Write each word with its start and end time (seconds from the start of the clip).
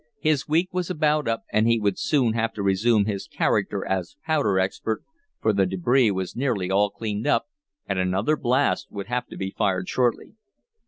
His 0.17 0.47
week 0.47 0.69
was 0.73 0.89
about 0.89 1.27
up, 1.27 1.43
and 1.53 1.67
he 1.67 1.79
would 1.79 1.99
soon 1.99 2.33
have 2.33 2.53
to 2.53 2.63
resume 2.63 3.05
his 3.05 3.27
character 3.27 3.85
as 3.85 4.15
powder 4.25 4.57
expert, 4.57 5.03
for 5.39 5.53
the 5.53 5.67
debris 5.67 6.09
was 6.09 6.35
nearly 6.35 6.71
all 6.71 6.89
cleaned 6.89 7.27
up, 7.27 7.45
and 7.85 7.99
another 7.99 8.35
blast 8.35 8.87
would 8.91 9.05
have 9.05 9.27
to 9.27 9.37
be 9.37 9.53
fired 9.55 9.87
shortly. 9.87 10.33